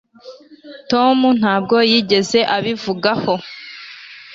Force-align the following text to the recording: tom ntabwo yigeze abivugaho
tom 0.91 1.17
ntabwo 1.39 1.75
yigeze 1.91 2.39
abivugaho 2.55 3.33